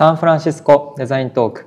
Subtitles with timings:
[0.00, 1.66] サンフランシスコデザイントーク。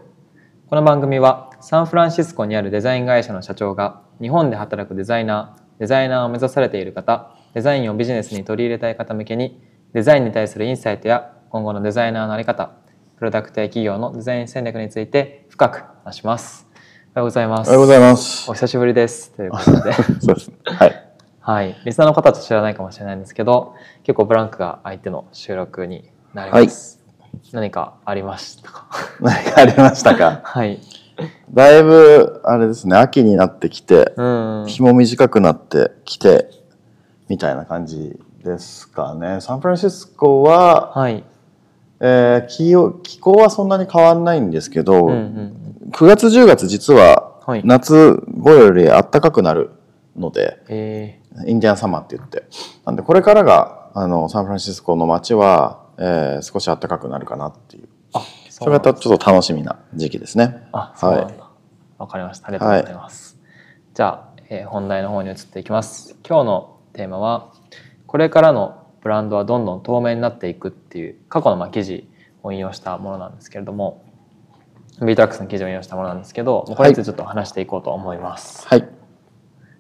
[0.68, 9.62] この番組はサンフランシスコにあるデザイン会社の社長が日本で働くデザイナーデザイナーを目指されている方デザインをビジネスに取り入れたい方向けに
[9.94, 12.72] デザインに対するインサイトや今後のデザイナーの在り方
[13.18, 16.66] プロダクトや企業のデザイン戦略について深く話します。
[17.14, 17.68] おはようございます。
[17.68, 18.50] おはようございます。
[18.50, 19.30] お久しぶりです。
[19.34, 19.94] ということで。
[20.20, 20.56] そうですね。
[20.66, 21.06] はい。
[21.40, 21.76] はい。
[21.86, 27.03] リスナーの方は知らないかもしれないんですけど結構ブランクが相手の収録になります、
[27.52, 28.86] 何かありましたか？
[29.22, 30.42] 何かありましたか？
[30.46, 30.80] はい。
[31.54, 34.66] だいぶ、あれですね、秋になってきて、うん。
[34.68, 36.50] 日も短くなってきて、
[37.30, 39.40] みたいな感じですかね。
[39.40, 41.24] サンフランシスコは、はい。
[42.00, 45.54] えー気温気候はそんなに変わんないんですけど、うんうん
[45.92, 47.62] 9月10月実ははい。
[47.64, 49.70] 夏頃より暖かくなる
[50.18, 52.46] ので、えインディアンサマーって言って。
[52.86, 57.84] なんでこれからが、あの、サンフランシスコの街は、えー少し暖かくなるかなっていう。
[57.84, 57.88] ー、
[58.20, 60.68] あそれがちょっと楽しみな時期ですね。
[60.74, 61.50] あそうなんはだ
[61.98, 62.50] わ、かりました。
[62.50, 63.40] ありがとうございます、
[63.94, 66.18] じゃあ、えー本題の方に移っていきます。
[66.28, 67.52] 今日のテーマは
[68.06, 72.08] これからのブランドはどんどん透明になっていくっていう過去のまあ記事
[72.44, 74.04] を引用したものなんですけれども
[75.02, 78.82] btrax の記事を引用したものなんですけどこれについてちょっと話していこうと思います、はい。
[78.82, 78.88] こ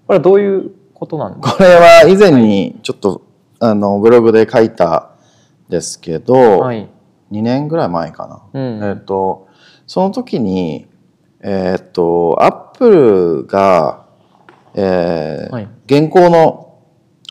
[0.09, 1.57] れはどういうことなんですか？
[1.57, 3.21] これは以前にちょっと
[3.59, 5.11] あのブログで書いた
[5.73, 6.87] ですけど、はい。
[7.31, 8.43] 2年ぐらい前かな。
[8.53, 8.83] うん。
[8.83, 9.47] えっ、と
[9.87, 10.87] その時に
[11.41, 14.05] えっ、とアップルが、
[14.75, 15.69] えーはい。
[15.87, 16.77] 現行の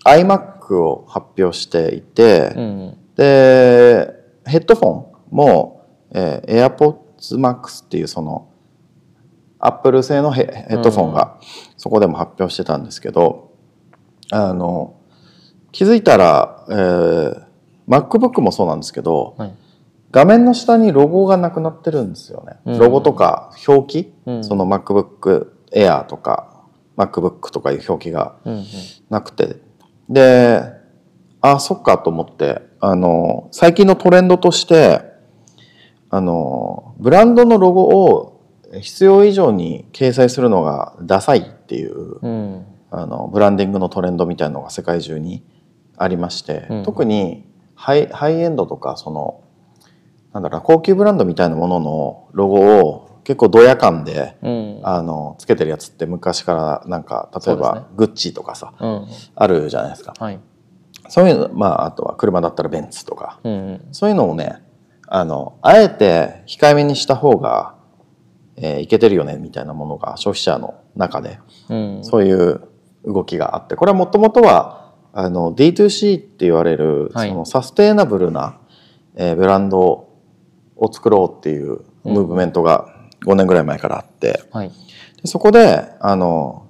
[0.05, 4.09] iMac を発表していて、うんで
[4.47, 8.49] ヘッドフォンも、えー、AirPods Max っていうその
[9.61, 11.39] アップル製のヘヘッドフォンが
[11.77, 13.53] そこでも発表してたんですけど、
[14.33, 14.97] あの
[15.71, 17.52] 気づいたら、えー
[17.93, 19.55] MacBook もそうなんですけどはい。
[20.11, 22.57] 画面の下にロゴがなくなってるんですよね。
[22.67, 22.79] うん。
[22.79, 24.45] ロゴとか表記、うん。
[24.45, 26.65] その MacBook Air とか
[26.99, 28.65] MacBook とかいう表記がうんうん。
[29.11, 29.57] なくて。
[30.09, 30.63] で
[31.41, 35.01] あそっかと思ってあの最近のトレンドとして
[36.11, 38.41] あのブランドのロゴを
[38.81, 42.67] 必要以上に掲載するのがダサいっていううん。
[42.95, 45.43] あのブランディングのトレンドみたいなのが世界中に
[45.97, 46.83] ありまして、うん。
[46.83, 47.51] 特に
[47.83, 49.43] ハイハイエンドとかその
[50.33, 54.81] なんだろうな高級ブランドみたいなもののロゴを結構ドヤ感でうん。
[54.85, 57.81] あのつけてるやつって昔からなんか例えそうですね。
[57.81, 59.07] ばグッチとかさ、うん。
[59.35, 60.15] あるじゃないですか。
[60.17, 60.39] はい。
[61.09, 63.41] そういうのまああとは車だったらベンツとか。
[63.43, 63.89] うんうん。
[63.91, 64.63] そういうのをね
[65.09, 67.75] あのあえて控えめにした方が、
[68.57, 72.05] えーいけてるよねみたいなものが消費者の中でうん。
[72.05, 72.61] そういう
[73.05, 74.82] 動きがあってこれはもともとは
[75.13, 77.29] あの D2C って言われる、はい。
[77.29, 78.59] そのサステイナブルな、
[79.15, 80.09] えーブランド
[80.77, 82.89] を作ろうっていうムーブメントが
[83.27, 84.71] 5年ぐらい前からあって、はい。
[85.23, 86.67] でそこであの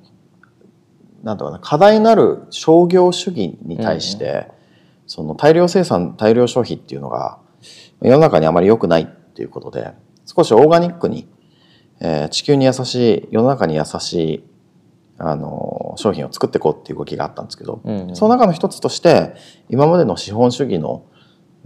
[1.22, 4.48] なんだろうな課題なる商業主義に対して、
[5.06, 7.38] その大量生産大量消費っていうのが
[8.00, 9.92] 世の中にあまり良くないっていうことで
[10.26, 11.28] 少しオーガニックに、
[12.00, 14.44] えー地球に優しい世の中に優しい
[15.25, 18.16] あの商品を作っていこうっていう動きがあったんですけど、うんうん。
[18.16, 19.34] その中の一つとして
[19.69, 21.06] 今までの資本主義の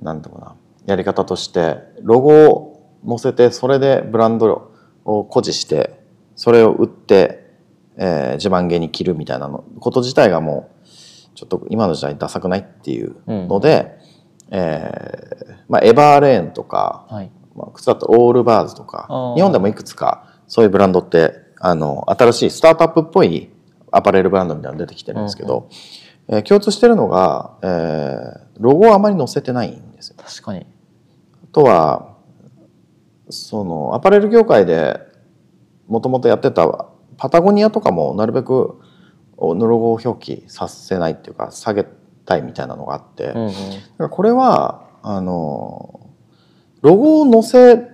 [0.03, 4.71] なんだろうなやり方としてロゴを載せてそれでブランド
[5.07, 5.99] を誇示して
[6.35, 7.47] それを売って、
[7.97, 10.87] えー自慢げに着るみたいなのこと自体がもう
[11.35, 13.97] ちょっと今の時代ダサくないっていうので、
[14.51, 17.31] えーまあ、エバーレーンとか、はい。
[17.55, 23.51] まあ、靴だとオールバーズとか日本でもいくつかそういうブランドってあの新しいスタートアップっぽい
[23.91, 25.69] アパレルブランドみたいなの出てきてるんですけど、
[26.29, 30.17] えー共通してるのが、えーロゴをあまり載せてないんですよ。
[30.17, 30.61] 確かに。
[30.61, 32.15] あとは
[33.29, 35.01] そのアパレル業界で
[35.89, 38.81] もともとやってたパタゴニアとかもなるべく
[39.37, 41.85] ロゴを表記させないっていうか下げ
[42.25, 43.53] たいみたいなのがあって、うんうん。
[43.53, 43.59] だか
[43.99, 46.11] らこれはあの
[46.83, 47.91] ロゴを載せ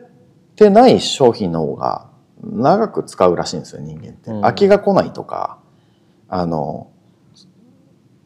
[0.57, 2.12] てない商品の方が
[2.43, 4.31] 長く使うらしいんですよ人間って。
[4.31, 5.59] うん飽きが来ないとか
[6.29, 6.91] あの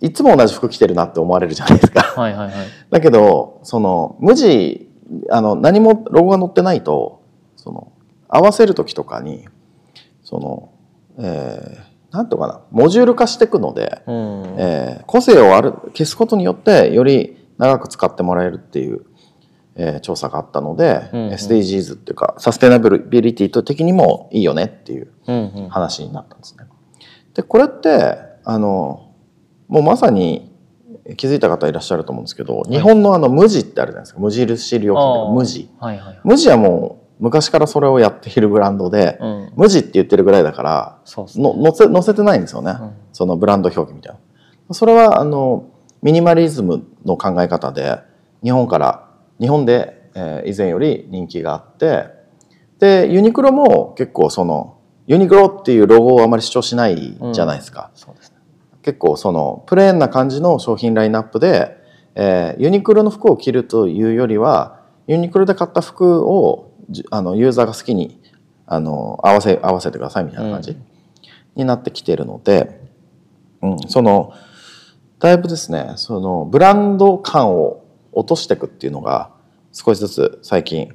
[0.01, 2.03] いつも同じ服着てるなって思われるじゃないですか。
[2.03, 2.55] はいはいはい
[2.91, 4.91] だけどその無地
[5.31, 7.21] あの何もロゴが載ってないと
[7.57, 7.93] その
[8.29, 9.47] 合わせる時とかに
[10.23, 10.71] その、
[11.19, 19.07] えー、なんとかなモジュール化していくので、うんえー個性をある消すことによってより長く使ってもらえるっていう、
[19.77, 21.33] えー調査があったので、うんうん。
[21.33, 25.11] SDGs っていうかサステナビリティ的にもいいよねっていう
[25.69, 26.65] 話になったんですね。
[27.35, 29.13] でこれってあの
[29.69, 30.53] もうまさに
[31.17, 34.21] 気づいた方いらっしゃると思うんですけど、日本のあの無地ってあるじゃないですか。
[34.21, 35.69] 無印良品無地。
[35.79, 36.21] はいはいはい。
[36.25, 39.53] 無地はもう昔からそれをやっているブランドで、うん。
[39.57, 41.25] 無地って言ってるぐらいだからね。
[41.37, 42.93] の載せ載せてないんですよね、うん。
[43.13, 44.17] そのブランド表記みたい
[44.69, 44.75] な。
[44.75, 45.69] それはあの
[46.03, 48.01] ミニマリズムの考え方で
[48.43, 49.06] 日本から
[49.41, 52.09] 日本で、えー以前より人気があって
[52.79, 58.39] でユニクロも結構そのユニクロっていうロゴをあまり主張しないじゃないですか、そうですね。
[58.83, 61.77] 結構そのプレーンな感じの商品ラインナップで、
[62.15, 68.21] えーユニクロの服を着るというよりはユニクロで買った服をじあのユーザーが好きに
[68.67, 70.83] あの合わせ合わせてくださいみたいな感じ、うん。
[71.57, 72.81] になってきているので、
[73.63, 74.33] うん、その
[75.19, 77.76] だいぶですねそのブランド感を
[78.17, 79.31] 落としていくっていうのが
[79.73, 80.93] 少しずつ最近、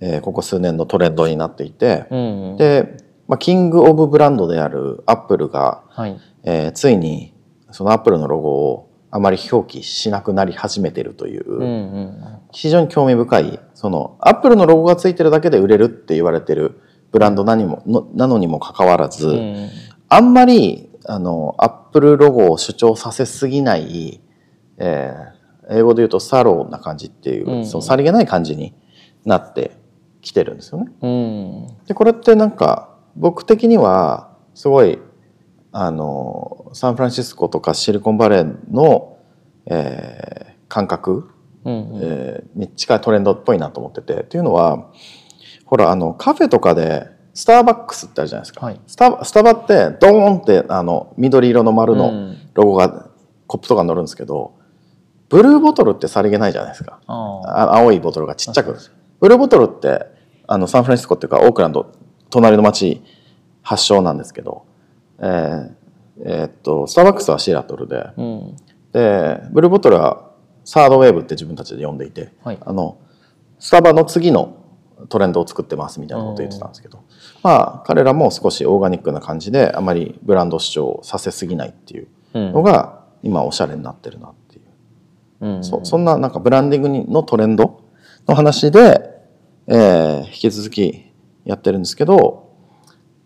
[0.00, 2.56] えーここ数年のトレンドになっていて、うんうん。
[2.56, 2.96] で、
[3.28, 6.20] まあ、 king of brand であるアップルがはい。
[6.42, 7.32] えーついに
[7.70, 12.38] そのアップルのロゴをあまり表記しなくなり始めているという、うんうん。
[12.52, 16.80] 非常に興味深いそのアップルのロゴがついてるだけで売れるって言われてる
[17.12, 19.70] ブランド何ものなのにもかかわらず、うん
[20.08, 24.20] あんまりあのアップルロゴを主張させすぎない、
[24.78, 25.33] えー
[25.70, 28.74] 英語で言うとサローな感じっていう、うんそのさりげない感じに
[29.24, 29.76] なって
[30.20, 30.92] きてるんですよね。
[31.02, 31.66] うん。
[31.86, 34.98] でこれってなんか僕的にはすごい
[35.72, 39.18] あのサンフランシスコとかシリコンバレーの、
[39.66, 41.30] えー感覚、
[41.64, 42.00] うんうん。
[42.02, 44.90] えーに近いトレンドっぽいなと思っててっていうのは
[45.64, 53.08] ほらあのカフェとかでスターバックスってあるじゃないですか、はいスタスタバってドーンってあの緑色の丸のうんロゴが、
[53.48, 54.54] コップとかに載るんですけど
[55.34, 58.78] ブルーボトルってさりげないじゃないですかあ青いボトルがちっちゃく
[59.18, 60.06] ブルーボトルって
[60.46, 61.90] あのサンフランシスコっていうかオークランド
[62.30, 63.02] 隣の町
[63.62, 64.64] 発祥なんですけど、
[65.18, 65.70] えー
[66.24, 68.56] えーっとスターバックスはシアトルでうん。
[68.92, 70.30] でブルーボトルは
[70.64, 72.98] サードウェーブって自分たちで呼んでいて、はいあの
[73.58, 74.56] スタバの次の
[75.08, 77.02] トレンドを作ってますみたいなことを言ってたんですけど、
[77.42, 82.52] まあ彼らも少しオーガニックな感じであまりブランド主張させすぎないっていううん。
[82.52, 84.63] のが今おしゃれになってるなっていう。
[85.44, 85.64] うん。
[85.64, 87.82] そそんななんかブランディングにのトレンド
[88.26, 89.10] の話で、
[89.66, 91.12] えー引き続き
[91.44, 92.50] やってるんですけど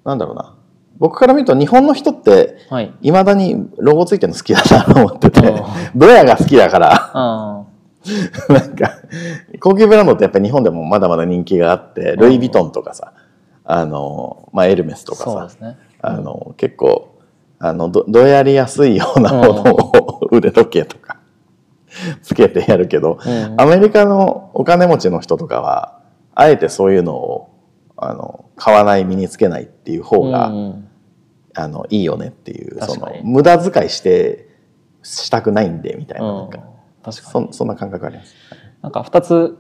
[0.05, 0.57] なんだろうな
[0.99, 2.93] 僕から見ると日本の人ってはい。
[3.01, 7.65] いまだにロゴついてるの好きだなと思っててあドヤが好きだから。
[8.49, 8.93] なんか
[9.61, 13.13] 高級ブランドってやっぱり日本でもまだまだ人気があってルイ・ヴィトンとかさ
[13.65, 15.77] あの、まあ、エルメスとかさそうですね。
[16.01, 17.19] あの結構
[17.59, 21.18] あのどどやりやすいようなものを 腕時計とか
[22.23, 23.61] つけてやるけど、うん。
[23.61, 26.01] アメリカのお金持ちの人とかは
[26.35, 27.51] あえてそういうのを
[27.97, 30.85] あの買わない身につけないっていう方が、うん
[31.55, 34.49] あのいいよねっていうその無駄遣いして
[35.03, 36.51] したくないんでみたいな,、うん。
[36.51, 37.13] 確かに。
[37.13, 38.35] そそんな感覚あります。
[38.81, 39.59] なんか2つ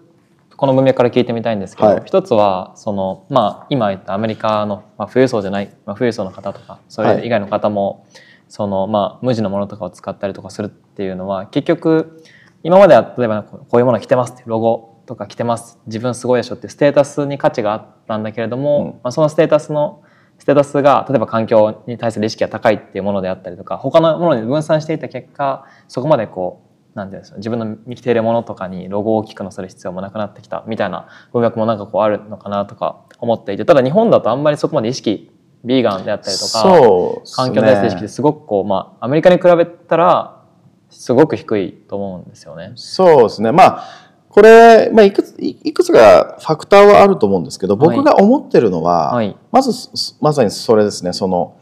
[0.56, 2.02] この文脈から聞いてみたいんですけど、はい。
[2.04, 8.06] 一つはその、まあ、今言ったアメリカの、まあ、富裕層じゃない、まあ、富裕層の方とかそれ以外の方も、
[8.48, 12.22] そのまあ、無地のものとかを使ったりとかするっていうのは結局
[12.62, 18.86] 今までは例えばこういうもの着てますってロゴとか着てます自分すごいでしょってステータスに価値があったんだけれども、うん。
[18.86, 20.02] まあ、そのステータスの
[20.38, 26.62] ステータスが例えば環境に対する意識が高いっていうものであったりとか他のものに分散していた結果そこまでこ
[26.94, 35.30] うなんていうんですか自分の見着ているものとかにロゴを大きく載せる必要もなくなってきたみたいな文脈もなんかこうあるのかなとか思っていてただ日本だとあんまりそこまで意識
[35.64, 37.22] ビーガンであったりとかね。
[37.34, 40.42] 環境に対する意識ってすごくこうまあアメリカに比べたら
[40.90, 42.72] すごく低いと思うんですよね。
[42.76, 43.52] そうですね。
[43.52, 43.84] まあ
[44.28, 47.96] これ、まあ、いくついいくつかファクターはあると思うんですけどはい。
[47.96, 49.36] 僕が思ってるのは、はい。
[49.50, 51.12] まずすまさにそれですね。
[51.12, 51.56] その、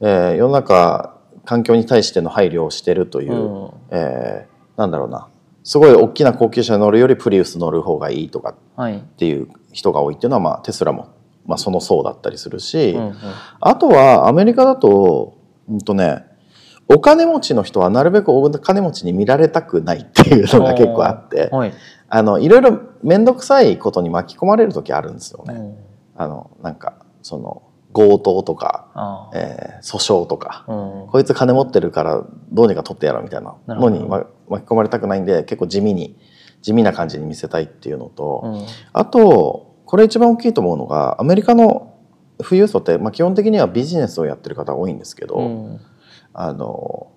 [0.00, 3.70] えー世の中環境に対しての配慮をしてるという、うん。
[3.90, 5.28] えーなんだろうな。
[5.64, 9.00] すごい大きな高級車に乗るよりプリウス乗る方がいいとかっはい。
[9.16, 11.08] ていう人が多いっていうのは、まあ、テスラも、
[11.46, 13.14] まあ、その層だったりするし、うんうん。
[13.60, 16.24] あとはアメリカだと,、うんとね、
[16.88, 21.72] お金持ちの人はなるべくお金持ちに見られたくないっていうのが結構あってはい。
[22.08, 25.54] あのいろいろ面倒くさいことに巻き込まれる時あるんですよね。
[25.54, 25.76] うん。
[26.16, 27.62] あのなんかその
[27.94, 31.06] 強盗とか、えー訴訟とか、うん。
[31.08, 36.16] こいつ金持ってるからどうにか取ってやろうみたいなのにま巻き込まれたくないんで結構地味に
[36.60, 38.66] 地味な感じに見せたいっていうのと、うん。
[38.92, 41.98] あとこれ一番大きいと思うのがアメリカの
[42.38, 45.80] 富裕層って、まあ、基本的にはビジネスをやってる方が多いんですけど、うん。
[46.32, 47.12] あの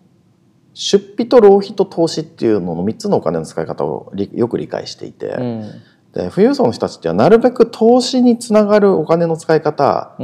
[0.73, 5.71] 出費と浪費と投資っていうのの3つのお金の使い方をりよく理解していて、うん。
[6.13, 10.17] で富裕層の人たちってはなるべく投資につながるお金の使い方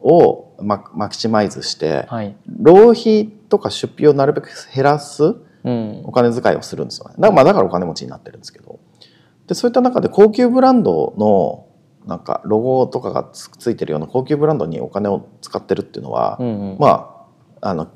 [0.00, 2.36] をママキシマイズして、はい。
[2.46, 5.34] 浪費とか出費をなるべく減らす
[5.64, 7.14] お金遣いをするんですよね。
[7.18, 8.78] だから,、まあ、だからお金持ちになってるんですけど。
[9.46, 11.65] でそういった中で高級ブランドの
[12.06, 16.78] なんかロゴとかがつついてるような高級ブランドにお金を使ってるっていうのは、うんうん。
[16.78, 17.26] ま
[17.60, 17.88] ああの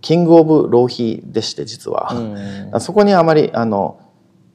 [0.00, 4.00] キング・オブ・浪費でして実は、うん そこにあまりあの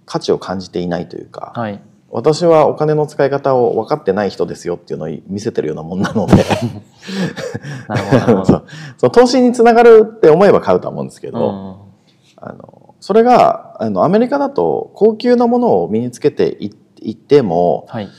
[0.06, 1.82] 価値を感じていないというか、はい。
[2.12, 6.44] 私はお金の使い方を分かってない人ですよっていうのを見せてるようなもんなので。
[8.27, 8.46] そどう。
[8.98, 11.75] そう投資につながるって思えば買うとは思うんですけど、うん。
[12.38, 18.10] あのそれがあのアメリカだと高級なものを身につけていいってもはい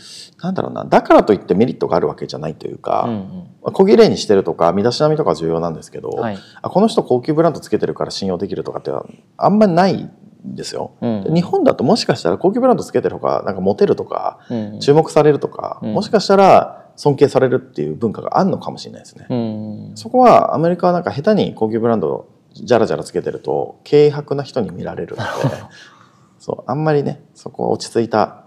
[0.43, 0.85] なんだろうな。
[0.85, 3.15] だからといってメリットがあるわけじゃないというか、うん
[3.63, 6.39] まあ小切れにしてるとか身だしなみとか重要なんですけど、うんはい。
[6.63, 8.91] あこの人高級ブランドつけてるから信用できるとかって
[9.37, 10.11] あんまりないん
[10.45, 10.93] ですよ。
[11.01, 15.95] うんで日本だともしかしたら高級ブランドつけてる方がなんかモテるとかうん注目されるとか、うん。
[15.95, 19.27] もしかしたら尊敬されるっていう文化があるのかもしれないですね。
[19.29, 25.57] うんそこはアメリカはなんか下手に高級ブランドをじゃらじゃらつけてると軽薄な人に見られるので
[26.39, 28.45] そうあんまりねそこは落ち着いた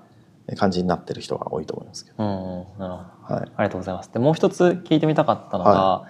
[0.58, 2.24] 感じになってる人が多いと思いますけど。
[2.24, 4.12] うんなるほどはいありがとうございます。
[4.12, 6.04] でもう一つ聞いてみたかったのが、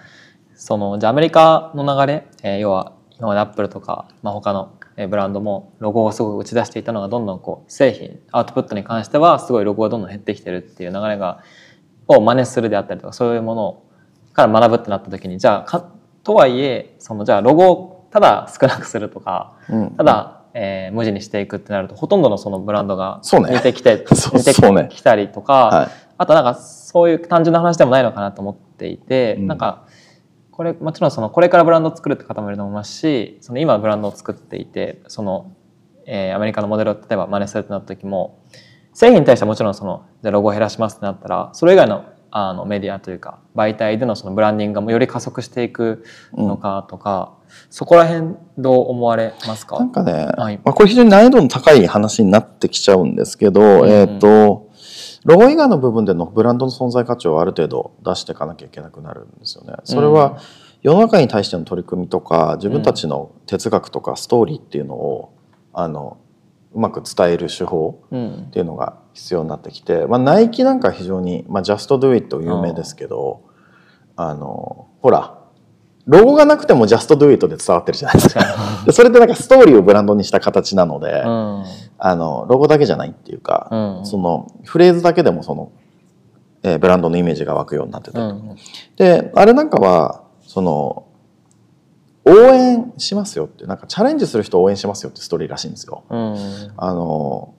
[0.54, 11.42] そのじゃあアメリカの流れ、えー要は今までアップルとか、まあ、他のえーブランドもロゴをすごく打ち出していたのがどんどんこう製品アウトプットに関してはすごいロゴがどんどん減ってきてるっていう流れが
[12.08, 13.82] を真似するであったりとかそういうもの
[14.32, 15.88] から学ぶってなった時にじゃあか
[16.22, 23.52] とはいえそのじゃあロゴをただ少なくするとかうんただ、えー無地にしていくってなるとほとんどのそのブランドがそうね。
[23.54, 24.88] 似てきて そう似てそうね。
[24.90, 25.88] きたりとか、はい。
[26.16, 29.46] あとなんかそういう単純な話でもないのかなと思っていて、うん。
[29.48, 29.82] なんか
[30.52, 35.50] これもちろんそのこれからブランドを作るって方もいると思いますしその今ブランドを作っていてその、
[36.06, 38.38] えーアメリカのモデルを例えば真似するってなった時も
[38.92, 47.34] 製品に対してはもちろんそのじゃあロゴを減らしますってなったらそれ以外のあのメディアというか媒体でのそのブランディングがより加速していくのかとか、
[47.70, 49.78] そこら辺どう思われますか？
[49.78, 50.60] なんかね、はい。
[50.64, 53.88] まあ、これ非常に難易度の高い話になってきちゃうんですけど、ん。
[53.88, 54.70] えっ、と
[55.24, 59.74] ロゴ以外の部分でのブランドの存在価値をある程度出していかなきゃいけなくなるんですよね。
[59.84, 60.38] それは
[60.82, 65.34] 世の中に対しての取り組みとか自分たちの哲学とかストーリーっていうのを、
[65.72, 66.18] あの
[66.74, 68.44] うまく伝える手法うん。
[68.48, 73.44] っていうのが必要になってきて、まあ、ナイキなんか非常に、まあ、Just Do It 有名ですけど
[74.16, 75.38] あのほら
[76.06, 78.44] ロゴがなくても Just Do It で伝わってるじゃないですか。
[78.84, 81.64] でそれってなんかストーリーをブランドにした形なので、うん。
[81.98, 84.06] あのロゴだけじゃないっていうか、うん。
[84.06, 85.72] そのフレーズだけでもその、
[86.62, 88.56] えーブランドのイメージが湧くようになってて、うん
[88.96, 91.06] であれなんかはその
[92.26, 96.04] 応援しますよってなんかチャレンジする人を応援しますよってストーリーらしいんですよ。
[96.10, 96.72] うん。
[96.76, 97.54] あの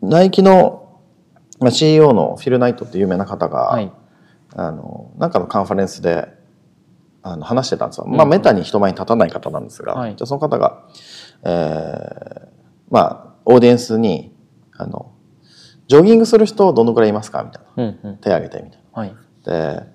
[0.00, 1.00] ナイキの
[1.60, 3.92] まあ CEO のフィル・ナイトって有名な方が、はい
[4.56, 6.28] あのなんかのカンファレンスで
[7.22, 10.16] あの話してたんですよ、うんまあめったに人前に立たない方なんですが、はい。
[10.16, 10.84] じゃあその方が、
[11.44, 12.48] えー
[12.90, 14.36] まあオーディエンスに
[14.76, 15.12] あの
[15.88, 17.84] 「ジョギングする人どのぐらいいますか?」みたいな。
[17.84, 18.16] うんうん。
[18.18, 19.14] 手挙げてみたいはい。
[19.44, 19.86] なで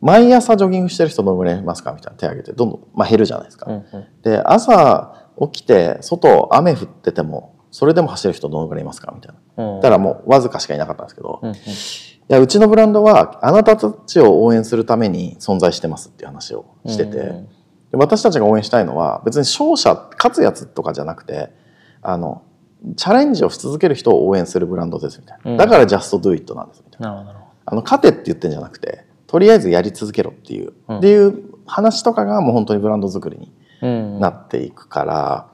[0.00, 4.06] 毎朝ジョギングしてる人どのぐらいいますかみたいな手挙げてどんどん、まあ、減るじゃないですか、うんうん。
[4.22, 9.74] で朝起きて外雨降っててもそれでも走る人どのぐらいいますかみたいな。
[9.74, 9.80] うん。
[9.80, 11.56] だからもうわずかしかいなかったんですけど、いうんうん
[12.32, 17.46] やうちのブランドはあなたたちを応援するために存在してますっていう話をしてて、うん。
[17.46, 21.50] で私たちが応援したいのは別に勝者勝つやつとかじゃなくて
[22.02, 22.42] あの
[22.96, 25.56] チャレンジをし続ける人を応援するブランドですみたいな、うん。
[25.56, 27.46] だから Just Do It なんですみたいな。
[27.66, 30.98] あの勝てって言ってんじゃなくてとりあえずやり続けろっていう、うん。
[30.98, 35.48] っていう話とかがもう本当にブランド作りになっていくから、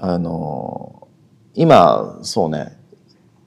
[0.00, 1.08] あの
[1.54, 2.78] 今そうね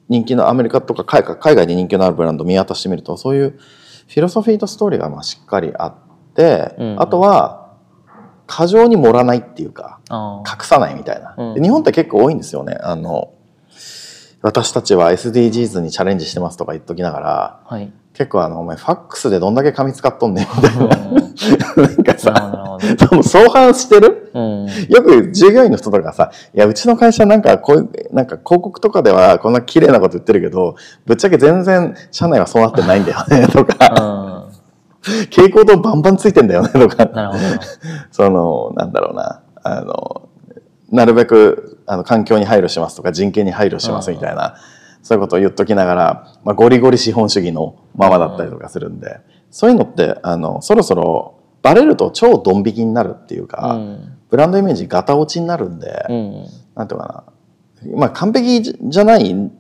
[0.10, 3.60] 人気のアメリカとか海外海外で人気のあるブランド見渡してみるとそういう
[4.08, 5.96] フィロソフィーとストーリーがまあしっかりあっ
[6.36, 7.02] て、うん。
[7.02, 7.74] あとは
[8.46, 11.54] 過剰に盛らないっていうか隠さないみたいな、うん。
[11.56, 12.78] で日本って結構多いんですよね。
[12.82, 13.34] あの
[14.42, 17.92] 私たちは SDGs にチャレンジしてますとか言っときながらはい。
[18.14, 21.23] 結構あのお前ファックスでどんだけ紙使っとんねんみたいな
[21.78, 24.32] なんかさなるほどその相反してる？
[24.34, 24.66] うん。
[24.90, 30.76] よく従業員の人とかさ「いやうちの会社なんかこういうなんか広告とかではこんな綺麗なこと言ってるけど
[31.06, 34.50] ぶっちゃけ全然社内はそうなってないんだよね」 とか。
[34.50, 34.54] う
[35.30, 37.06] 「蛍光灯バンバンついてんだよね」とか。
[37.06, 37.40] んなるほど。
[38.12, 39.42] そのなんだろうな。
[39.64, 40.30] あの
[40.92, 44.56] なるべくあの環境に配慮しますとか人権に配慮しますみたいな、
[45.02, 49.20] そういうことを言っときながら、まあ、ゴリゴリ資本主義のままだったりとかするんで、
[49.54, 54.18] そういうのってあのそろそろバレると超ドン引きになるっていうか、うん。
[54.30, 56.46] ブランドイメージガタ落ちになるんで、うん。
[56.76, 57.24] なんていうか
[57.86, 59.52] な、まあ、完璧じじゃない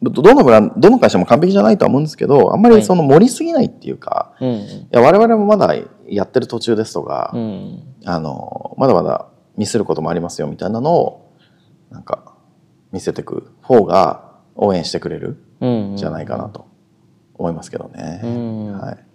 [0.00, 4.88] どどのブランどの会社も完璧じゃないとは思うんですけどあんまりその盛りすぎないっていうか、い、うん。
[4.92, 5.74] や我々もまだ
[6.08, 7.82] やってる途中ですとか、うん。
[8.04, 11.34] あのまだまだミスることもありますよみたいなのを
[11.90, 12.36] なんか
[12.92, 15.96] 見せてく方が応援してくれるうんん。
[15.96, 16.68] じゃないかなと
[17.34, 18.20] 思いますけどね。
[18.22, 18.78] うん。
[18.78, 19.05] はい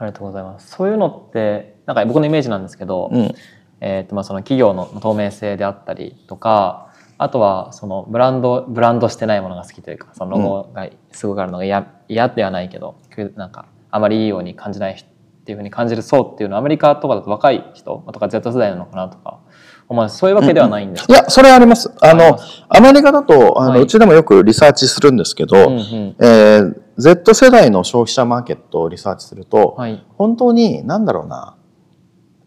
[0.00, 0.70] ありがとうございます。
[0.70, 3.34] そういうのってなんか僕のイメージなんですけど、うん
[3.82, 12.96] えーとまあその企業の透明性であったりとか、あとはそのブランドブランドしてないものが好きというか、そのロゴがすごくあるのが嫌嫌ではないけど、
[13.36, 15.04] なんかあまりいいように感じないっ
[15.44, 19.40] ていうふうに感じる層っていうのはアメリカとかだと若い人とか Z 世代なのかなとか
[19.86, 20.18] 思うんです。
[20.18, 21.12] そういうわけではないんですか。
[21.12, 21.92] いやそれあります。
[22.00, 22.38] あの
[22.70, 30.04] アメリカだとあの、はいうちでもよくリサーチするんですけど、うんうんえー Z 世代の消費者マーケットをリサーチすると、はい。
[30.16, 31.56] 本当に何だろうな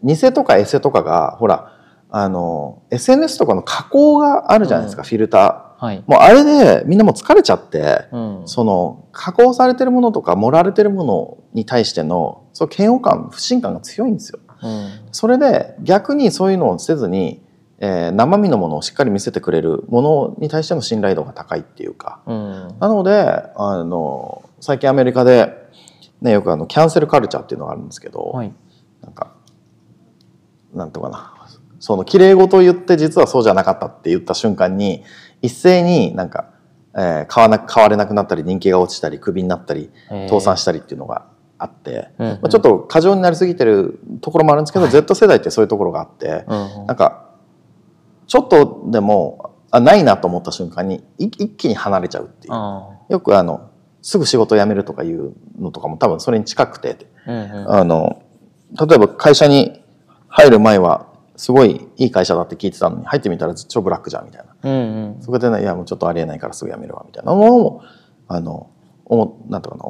[0.03, 1.73] 偽とかエセとかがほら
[2.09, 6.03] あの SNS とかの加工があるじゃないですか、うんフィルタはいー。
[6.07, 8.41] もうあれでみんなもう疲れちゃって、うん。
[8.45, 14.39] その加工されてるものとか盛られてるものに対してのそう嫌悪感不信感が強いんですよ。
[14.61, 14.89] うん。
[15.11, 17.42] それで逆にそういうのをせずに、
[17.85, 22.21] えー生身のものをしっかり見せてくれるものに対しての信頼度が高いっていうか。
[22.25, 22.77] うん。
[22.79, 25.53] なのであの最近アメリカで、
[26.21, 28.53] ね、よくあのキャンセルカルチャーっていうのがあるんですけど、はい。
[29.01, 29.33] なんか
[30.73, 31.33] なんとかな。
[31.81, 35.03] その綺麗事を言って実はそうじゃなかったって言った瞬間に
[35.41, 36.51] 一斉になんか、
[36.95, 39.91] えー買わな買われなくなったり人気が落ちたりクビになったり
[40.29, 41.25] 倒産したりっていうのが
[41.57, 46.87] あって、うんまあ、ちょっと過剰になりすぎてるところもあるんですけど、Z 世代ってそういうところがあって、うん。
[46.87, 47.32] なんか
[48.33, 53.69] ちょっとでもあないなと思った瞬間にい一気に離れちゃうっていうあよくあの
[54.01, 56.97] すぐ仕事辞めるとかいうのとかも多分それに近くて、
[57.27, 57.31] あ。
[57.31, 57.71] うんうん。
[57.71, 58.23] あの
[58.71, 59.83] 例えば会社に
[60.29, 65.21] 入る前はすごいいい会社だって聞いてたのに入ってみたら超ブラックじゃんみたいなうんうん。
[65.21, 67.83] そこでねいやもうちょっとありえないからすぐ辞めるわみたいなのも
[68.27, 68.71] あの
[69.05, 69.85] おもなんとかな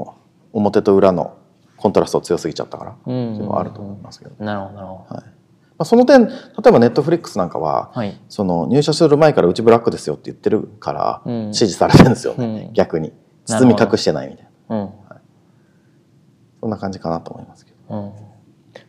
[0.52, 1.38] 表と裏の
[1.78, 5.43] コントラスト強すぎちゃったから、うんうんうんっていうのはあると思いますけど、まなるほどなるほど。
[5.78, 6.34] あ、その点例
[6.68, 8.20] えばネットフリックスなんかは、はい。
[8.30, 11.54] その入社する前からうちブラックですよって言ってるからうん。
[11.54, 12.34] 支持されてるんですよ。
[12.36, 12.74] ね、うん。
[12.74, 13.14] 逆に。
[13.46, 14.76] 包み隠してないみたいな。
[14.78, 14.90] うん。
[16.62, 17.96] そんな感じかなと思いますけど。
[17.96, 18.12] うん。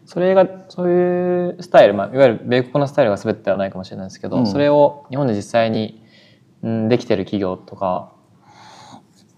[0.07, 4.47] それがそういうスタイル、まあ、いわゆる米国のスタイルが全てではないかもしれないですけど、うん。
[4.47, 6.05] それを日本で実際に、
[6.63, 8.13] うん、できてる企業とか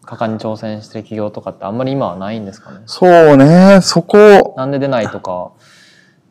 [0.04, 2.82] 果敢に挑戦してる企業とかってあんまり今はないんですかね？
[2.86, 4.54] そうねそこ。
[4.56, 5.52] なんで出ないとか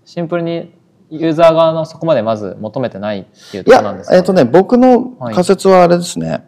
[0.05, 0.73] シンプルに
[1.09, 6.45] ユーザー側のそこまでまず求めてないっていういところなんですか、やえっ、とね僕の仮説はあれですね、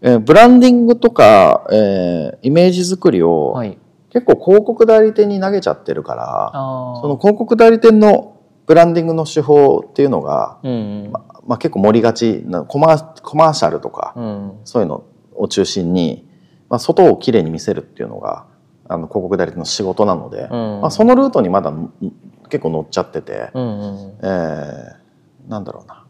[0.00, 3.78] えーブランディングとか、えーイメージ作りを、はい。
[4.10, 6.50] 結構広告代理店に投げちゃってるから
[7.00, 11.10] その広告代理店のブランディングの手法っていうのが、うんうん。
[11.10, 16.28] ままあ、結構盛りがちなコマコマーシャルとか、うんそういうのを中心に、
[16.68, 18.44] まあ、外をきれいに見せるっていうのが
[18.88, 21.92] あの広告代理店の仕事なので、うんまあ、そのルートにまだん
[22.52, 26.06] 結構乗っちゃってて、うんうんえーなんだろうな、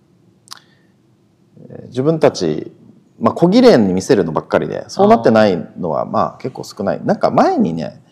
[1.70, 2.72] えー自分たち、
[3.20, 7.00] まあ、小綺麗に見せるのばっかりでそうなってないのはまあ結構少ない。
[7.04, 8.02] なんか前にね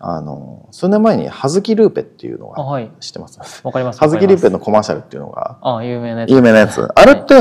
[0.00, 2.90] あの数年前に葉月ルーペっていうのがあはい。
[2.98, 3.60] 知ってます？
[3.64, 6.30] わかります葉月ルーペのコマーシャルっていうのがあ有名なやつ。
[6.30, 6.82] 有名なやつ。
[6.82, 7.34] あれって、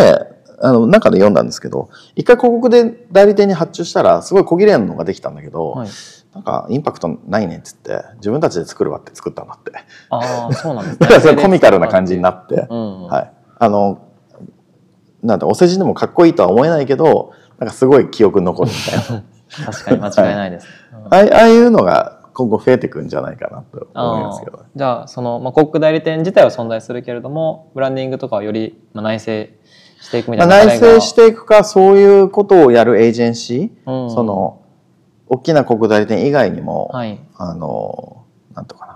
[0.61, 5.89] あの中で読んだんですけど一回広告で代理店に発注したらすごい小綺麗なのができたんだけど、はい
[6.33, 9.71] なんかインパクトないねっつって自分たちで作るわって作ったんだって。
[10.09, 13.99] ああそうなんです だからそれコミカルな感じになって、うんうんはい、あの
[15.23, 19.23] なんだお世辞でもかっこいいとは思えないけどなんかすごい記憶に残るみたいな。
[19.65, 29.57] 確かに間違いないです、う んああいああいうのが今後増えてくんじゃないかなと思いますけどじゃあその、まあ、広告代理店自体は存在するけれどもブランディングとかをより、まあ、内製
[30.01, 34.11] していくみたまあ、いな内製していくかそういうことをやるエージェンシー、うん。
[34.11, 34.61] その
[35.29, 37.19] 大きな広告代理店以外にも、はい。
[37.35, 38.91] あのなんとかな、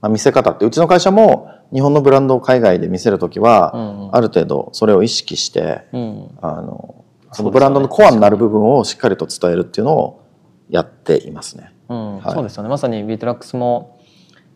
[0.00, 4.16] まあ、見せ方ってうちの会社も日本のブランドを海外で見せる時は、うんうん。
[4.16, 6.38] ある程度それを意識してうん。
[6.40, 10.24] あのそのブランドのコアになる部分をしっかりと伝えるっていうのを
[10.70, 11.72] やっていますね。
[11.88, 12.18] うん。
[12.20, 12.34] はい。
[12.34, 12.68] そうですよね。
[12.68, 13.98] まさに btrax も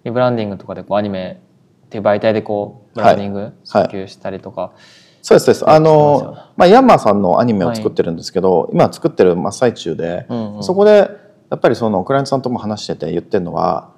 [0.05, 1.41] リブランディングとかでこうアニメ
[1.87, 3.53] っていう媒体でこうブランディングはい。
[3.67, 5.51] 訴求したりとか、そうですそうです。
[5.51, 5.63] あそうです。
[5.63, 5.81] よ。
[5.81, 10.63] の、まあ、ヤンマーさんのアニメを作ってるんですけど、今作ってる真っ最中で、うんうん。
[10.63, 11.11] そこで
[11.51, 13.91] やっぱりそのクライアントさんとも話してて言ってるのは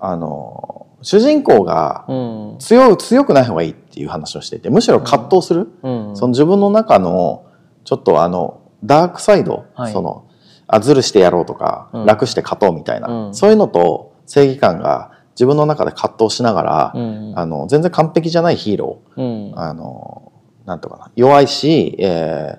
[0.00, 2.56] あの主人公がうん。
[2.58, 6.16] 強い強くない方がいいっていう話をしていてむしろ葛藤する、うん。
[6.16, 7.46] その自分の中の
[7.84, 9.92] ちょっとあのダークサイド、はい。
[9.92, 10.24] その
[10.66, 12.06] あずるしてやろうとか、うん。
[12.06, 13.34] 楽して勝とうみたいな、うん。
[13.34, 17.32] そういうのと正義感が自分の中で葛藤しながら、うん。
[17.36, 19.52] あの全然完璧じゃないヒーロうん。
[19.54, 20.32] ーあの
[20.68, 21.10] なんとかな。
[21.16, 22.58] 弱いし、え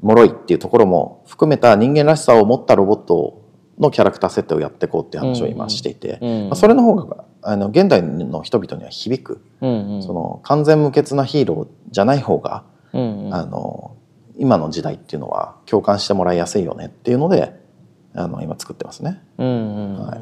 [0.00, 3.42] 脆いっていうところも含めた人間らしさを持ったロボット
[3.78, 10.02] のキャラクター設定をやっていこうっていう話を今していて、うんまあ、それの方があの現代の人々には響く、うんうん。
[10.04, 13.34] その完全無欠なヒーローじゃない方が、うんうん。
[13.34, 13.96] あの
[14.38, 17.58] 今の時代っていうのは共感してもらいやすいよねっていうので
[18.14, 19.20] あの今作ってますね。
[19.38, 20.06] うんうんうん。
[20.06, 20.20] はい。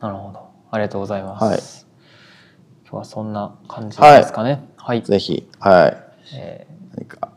[0.00, 0.50] なるほど。
[0.70, 1.89] ありがとうございます、はい
[2.90, 4.64] 今日はそんな感じですかね。
[4.76, 5.96] はい、ぜひ、はい、
[6.34, 7.28] え何か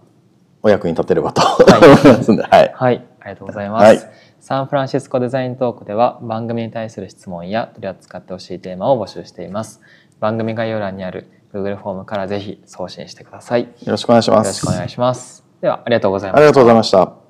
[0.63, 2.73] お役に立てればとい思いますんで、はい。
[2.73, 3.05] ーはい。
[3.19, 3.99] ありがとうございます、はい。
[4.39, 9.79] サンフランシスコデザイントークでは番組に対する質問や取り扱ってほしいテーマを募集しています。
[10.19, 13.61] 番組概要欄にある Google フォームからぜひ送信してください。
[13.61, 14.47] よよろしくお願いします。
[14.47, 15.43] ろしくお願いします。
[15.61, 16.41] ではありがとうございました。
[16.41, 17.22] ありがとうございました。